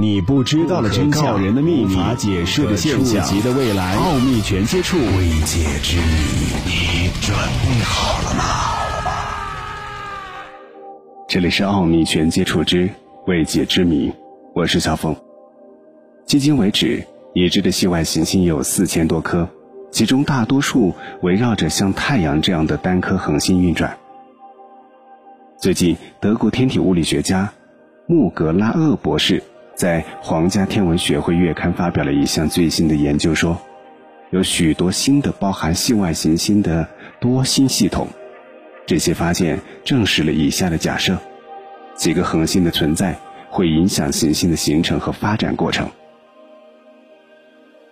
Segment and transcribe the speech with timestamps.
[0.00, 6.04] 你不知道的真相，人的秘密，无法解释的现象，触及的未来，奥秘全接触，未解之谜，
[6.66, 8.44] 你准备好了吗？
[11.28, 12.88] 这里是奥秘全接触之
[13.26, 14.12] 未解之谜，
[14.54, 15.16] 我是小峰。
[16.28, 17.04] 迄今为止，
[17.34, 19.48] 已知的系外行星有四千多颗，
[19.90, 23.98] 其中大多数围绕着像太阳这样的单颗恒星运转。
[25.58, 27.52] 最近，德国天体物理学家
[28.06, 29.42] 穆格拉厄博士
[29.78, 33.56] 在《皇家天文学会月刊》发表了一项最新的研究，说
[34.30, 36.88] 有许多新的包含系外行星的
[37.20, 38.08] 多星系统。
[38.86, 41.16] 这些发现证实了以下的假设：
[41.94, 43.16] 几个恒星的存在
[43.50, 45.88] 会影响行星的形成和发展过程。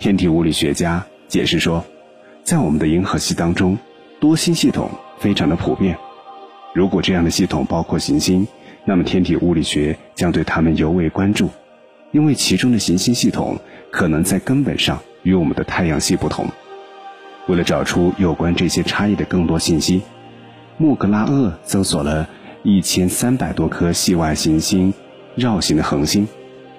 [0.00, 1.84] 天体物理学家解释说，
[2.42, 3.78] 在我们的银河系当中，
[4.18, 5.96] 多星系统非常的普遍。
[6.74, 8.48] 如果这样的系统包括行星，
[8.84, 11.48] 那么天体物理学将对它们尤为关注，
[12.10, 13.58] 因为其中的行星系统
[13.90, 16.46] 可能在根本上与我们的太阳系不同。
[17.46, 20.02] 为了找出有关这些差异的更多信息，
[20.76, 22.28] 穆格拉厄搜索了
[22.62, 24.92] 一千三百多颗系外行星
[25.34, 26.28] 绕行的恒星，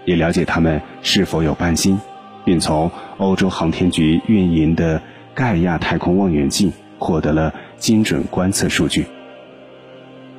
[0.05, 1.99] 也了解它们是否有伴星，
[2.45, 5.01] 并从欧洲航天局运营的
[5.33, 9.05] 盖亚太空望远镜获得了精准观测数据。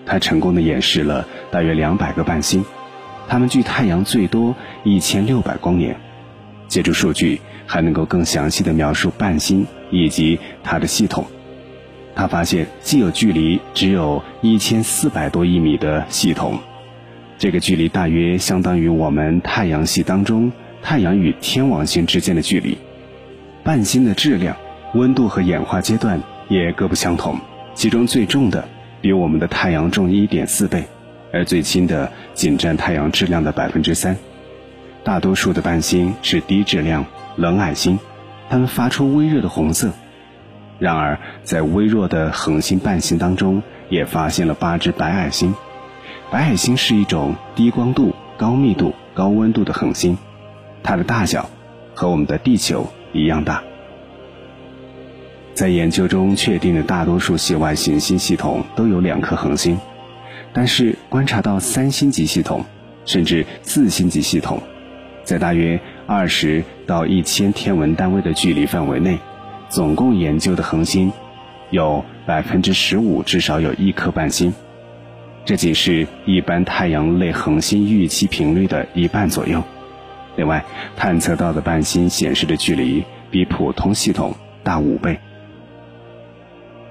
[0.07, 2.65] 他成功的演示了大约两百个伴星，
[3.31, 5.97] 它们距太阳最多一千六百光年。
[6.67, 11.25] 借助数据，还能够更详细的描述伴星以及它的系统。
[12.17, 16.59] 他发现，既有距离只有一千四百多亿米的系统，
[17.39, 20.51] 这个距离大约相当于我们太阳系当中
[20.83, 22.77] 太阳与天王星之间的距离。
[23.63, 24.57] 伴星的质量、
[24.95, 27.39] 温度和演化阶段也各不相同，
[27.75, 28.69] 其中最重的。
[29.01, 30.85] 比我们的太阳重一点四倍，
[31.33, 34.17] 而最轻的仅占太阳质量的百分之三。
[35.03, 37.07] 大多数的伴星是低质量
[37.37, 37.99] 冷矮星，
[38.49, 39.93] 它们发出微弱的红色。
[40.79, 45.55] 然而，在微弱的恒星伴星当中，也发现了八只白矮星。
[46.31, 50.17] 白矮星是一种低光度、高密度、高温度的恒星，
[50.83, 51.51] 它的大小
[51.95, 53.63] 和我们的地球一样大。
[55.53, 59.79] 在研究中确定的大多数系外行星系统都有两颗恒星，
[60.53, 62.65] 但是观察到三星级系统，
[63.05, 64.63] 甚至四星级系统，
[65.25, 69.19] 在大约二十到一千天文单位的距离范围内，
[69.69, 71.13] 总共研究的恒星
[71.71, 74.53] 有百分之十五至少有一颗伴星，
[75.45, 79.63] 这仅是一般太阳类恒星预期频率的一半左右。
[80.37, 80.65] 另外，
[80.97, 85.19] 探测到的伴星显示的距离比普通系统大五倍。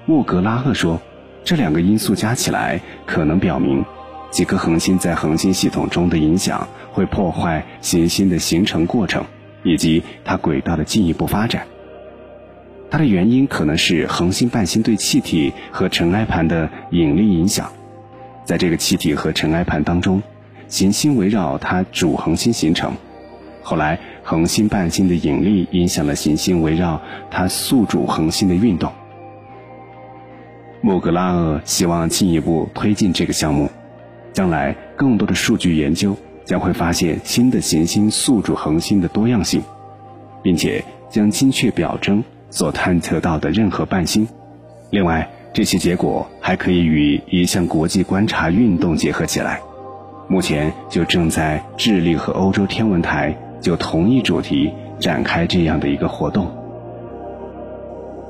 [0.06, 1.00] 穆格拉赫说
[1.42, 3.84] ：“这两个因素加起来，可能表明
[4.30, 9.24] 几颗恒星在恒星系统中的影响会破坏行星的形成过程
[9.64, 11.66] 以及它轨道的进一步发展。
[12.90, 17.70] 它的原因可能是恒星伴星对气体和尘埃盘的引力影响。
[18.44, 20.22] 在这个气体和尘埃盘当中，
[20.68, 22.92] 行星围绕它主恒星形成。
[23.62, 28.92] 后来，恒星伴星的引力影响了行星围绕它宿主恒星的运动。”
[30.82, 33.68] 穆格拉厄希望进一步推进这个项目，
[34.32, 39.62] 将来更多的数据研究将会发现新的行星宿主恒星的多样性，
[40.42, 44.26] 并且将精确表征所探测到的任何伴星。
[44.88, 49.60] 另外，这些结果还可以与一项国际观察运动结合起来。
[50.28, 56.50] 目前就正在智利和欧洲天文台就同一主题展开这样的一个活动。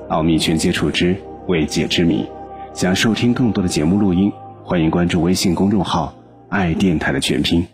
[0.08, 1.14] 奥秘全接触之
[1.46, 2.26] 未解之谜。
[2.72, 4.32] 想收听更多的节目录音，
[4.64, 6.14] 欢迎关注微信公众号
[6.48, 7.66] “爱电台”的全拼。